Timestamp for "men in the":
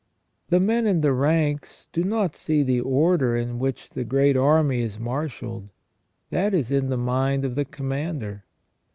0.59-1.13